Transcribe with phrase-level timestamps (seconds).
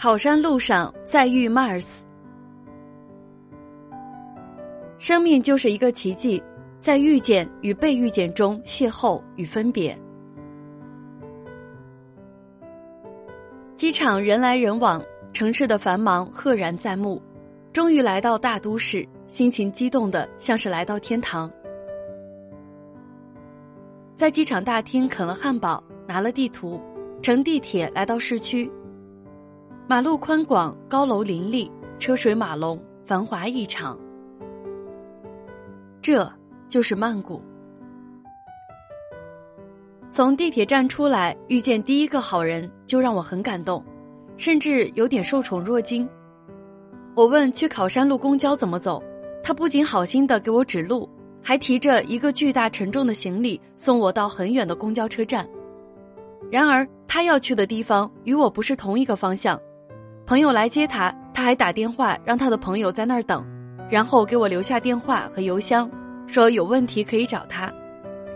[0.00, 2.02] 考山路上再遇 Mars。
[5.00, 6.40] 生命就是一个奇迹，
[6.78, 9.98] 在遇见与被遇见中邂逅与分别。
[13.74, 17.20] 机场人来人往，城市的繁忙赫然在目。
[17.72, 21.50] 终于来到大都市，心情激动的像是来到天堂。
[24.14, 26.80] 在机场大厅啃了汉堡，拿了地图，
[27.20, 28.70] 乘地铁来到市区。
[29.90, 33.98] 马路宽广，高楼林立，车水马龙，繁华异常。
[36.02, 36.30] 这
[36.68, 37.40] 就是曼谷。
[40.10, 43.82] 从地铁站出来，遇见第一个好人，就让我很感动，
[44.36, 46.06] 甚至有点受宠若惊。
[47.14, 49.02] 我问去考山路公交怎么走，
[49.42, 51.08] 他不仅好心的给我指路，
[51.42, 55.48] 还提着一个巨大沉重的行李送我到很远的公交车站。
[56.50, 59.58] 然而他要去的地方与我不是同一个方向，
[60.28, 63.42] 朋友来接他，他还打电话让他的朋友在那儿等，
[63.88, 65.90] 然后给我留下电话和邮箱，
[66.26, 67.72] 说有问题可以找他。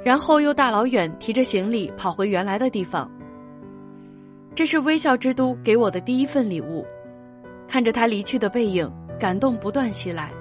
[0.03, 3.07] 然后又大老远提着行李跑回原来的地方。
[4.55, 6.83] 这是微笑之都给我的第一份礼物，
[7.69, 8.91] 看着他离去的背影，
[9.21, 10.33] 感动不断袭来。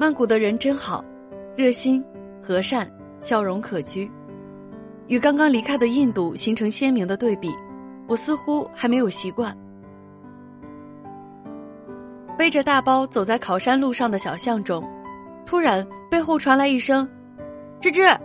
[0.00, 1.04] 曼谷的人真好，
[1.54, 2.02] 热心、
[2.42, 4.10] 和善、笑容可掬，
[5.06, 7.50] 与刚刚离开的印度形成鲜明的对比。
[8.06, 9.56] 我似乎还没有习惯。
[12.36, 14.82] 背着大包走在考山路上的小巷中。
[15.44, 17.08] 突然，背后传来一声
[17.80, 18.18] “吱吱”，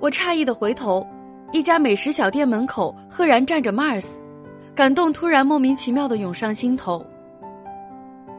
[0.00, 1.06] 我诧异的回头，
[1.52, 4.18] 一家美食小店门口赫然站着 Mars，
[4.74, 7.04] 感动突然莫名其妙的涌上心头。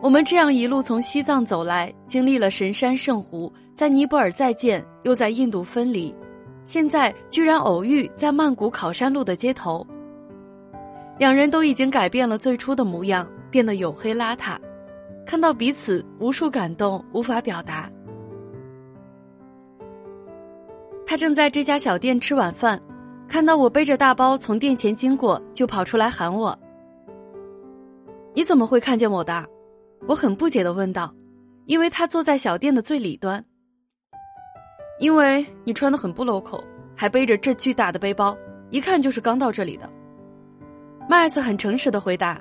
[0.01, 6.13] 我们这样一路从西藏走来，经历了神山圣湖，在尼泊尔再见，又在印度分离，
[6.65, 9.85] 现在居然偶遇在曼谷考山路的街头。
[11.17, 14.57] 两人都已经改变了最初的模样，变得黝黑邋遢。
[15.25, 17.89] 看到彼此，无数感动无法表达。
[21.05, 22.81] 他正在这家小店吃晚饭，
[23.27, 26.57] 看到我背着大包从店前经过，就跑出来喊我
[28.33, 29.45] ：“你怎么会看见我的？”
[30.07, 31.13] 我很不解的问道，
[31.65, 33.45] 因为他坐在小店的最里端。
[35.01, 36.63] 因为你穿的很不 local，
[36.95, 38.37] 还背着这巨大的背包，
[38.69, 39.89] 一看就是刚到这里的。
[41.09, 42.39] 麦斯很诚实的回答：“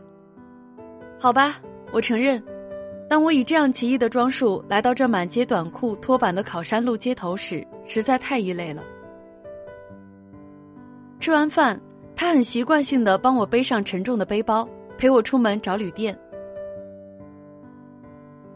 [1.19, 1.59] 好吧，
[1.91, 2.41] 我承认。”
[3.09, 8.85] 当我以这样奇异的装束来到这满街短裤、拖板的考山路街头时，实在太异类了。
[11.19, 11.81] 吃完饭，
[12.15, 14.69] 他很习惯性的帮我背上沉重的背包，
[14.99, 16.17] 陪我出门找旅店。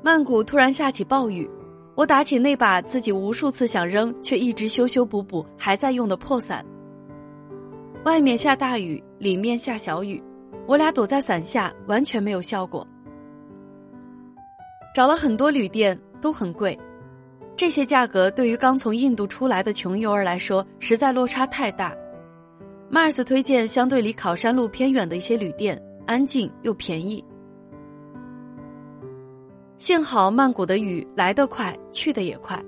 [0.02, 1.50] 曼谷突然下起暴雨，
[1.96, 6.64] 我打起那把自己无数次想扔却一直修修补补还在用的破伞。
[8.04, 10.22] 外面下大雨，里面下小雨，
[10.66, 12.86] 我俩躲在伞下，完全没有效果。
[14.94, 16.78] 找了很多旅店都很贵，
[17.56, 21.94] 这些价格对于刚从印度出来的穷游儿来说实在落差太大。
[22.90, 27.24] Mars 推荐相对离考山路偏远的一些旅店，安静又便宜。
[29.78, 32.62] 幸好曼谷的雨来得快，去得也快。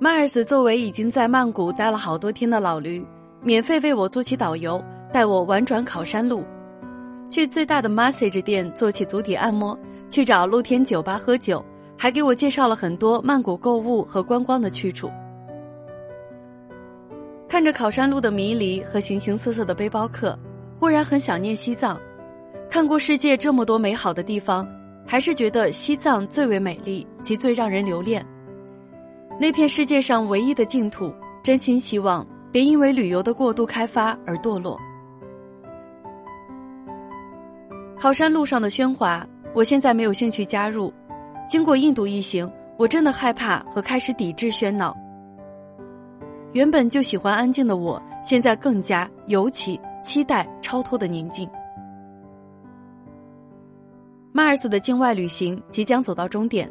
[0.00, 3.04] Mars 作为已经在曼谷待了好多天的老驴，
[3.40, 4.82] 免费为我做起导游，
[5.12, 6.44] 带我玩转考山路。
[7.30, 9.78] 去最大的 massage 店做起足底按摩，
[10.10, 11.64] 去找露天酒吧喝酒，
[11.96, 15.10] 还给我介绍了很多曼谷购物和观光的去处。
[17.48, 20.38] 看着考山路的迷离和形形色色的背包客，
[20.78, 21.98] 忽然很想念西藏。
[22.72, 24.66] 看过世界这么多美好的地方，
[25.06, 28.24] 还是觉得西藏最为美丽，及最让人留恋。
[29.38, 31.12] 那片世界上唯一的净土，
[31.42, 34.80] 真心希望别因为旅游的过度开发而堕落。
[37.98, 39.22] 考山路上的喧哗，
[39.54, 40.90] 我现在没有兴趣加入。
[41.46, 44.96] 经过印度一行，我真的害怕和开始抵制喧闹。
[46.54, 51.46] 原本就喜欢安静的我，现在更加尤其期待超脱的宁静。
[54.34, 56.70] 马尔斯的境外旅行即将走到终点，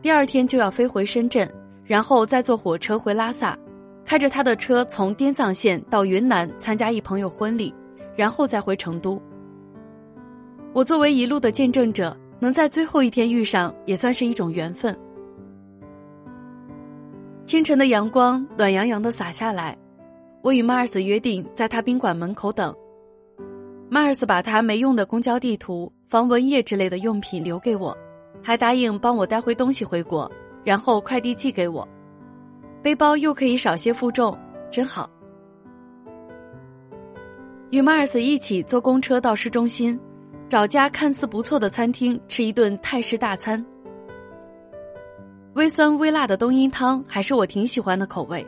[0.00, 1.46] 第二天就要飞回深圳，
[1.84, 3.56] 然后再坐火车回拉萨，
[4.02, 7.72] 开着他的车从滇藏线到云南参加一朋友婚礼，
[8.16, 9.20] 然后再回成都。
[10.72, 14.98] 我作为一路的见证者，能在最后一天遇上，也算是一种缘分。
[17.44, 19.76] 清晨的阳光暖洋洋的洒下来，
[20.40, 22.74] 我与马尔斯约定在他宾馆门口等。
[23.90, 27.96] 马尔斯把他没用的公交地图、防蚊液之类的用品留给我，
[28.42, 30.30] 还答应帮我带回东西回国，
[30.62, 31.88] 然后快递寄给我，
[32.82, 34.38] 背包又可以少些负重，
[34.70, 35.08] 真好。
[37.70, 39.98] 与马尔斯一起坐公车到市中心，
[40.50, 43.64] 找家看似不错的餐厅吃一顿泰式大餐。
[45.54, 48.46] 微酸微辣的冬阴汤还是我挺喜欢的口味，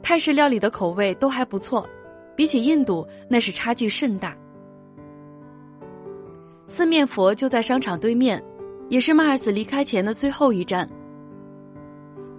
[0.00, 1.84] 泰式料理的口味都还不错，
[2.36, 4.32] 比起印度那是差距甚大。
[6.66, 8.42] 四面佛就在商场对面，
[8.88, 10.88] 也是马尔斯离开前的最后一站。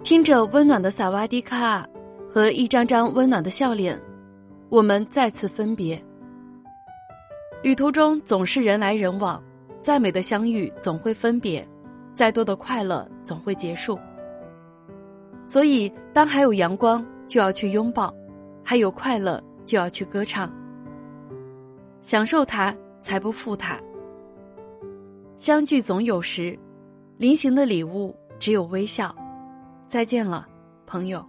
[0.02, 1.86] 听着温暖的萨瓦迪卡
[2.28, 4.00] 和一张张温暖的笑脸，
[4.68, 6.02] 我们再次分别。
[7.62, 9.42] 旅途中总是人来人往，
[9.80, 11.66] 再美的相遇总会分别，
[12.12, 13.98] 再多的快乐总会结束。
[15.46, 18.12] 所以，当还有阳光，就要去拥抱；
[18.64, 20.52] 还有快乐，就要去歌唱。
[22.00, 23.80] 享受它，才不负它。
[25.38, 26.58] 相聚总有时，
[27.18, 29.14] 临行的礼物只有微笑。
[29.86, 30.46] 再见了，
[30.86, 31.24] 朋友。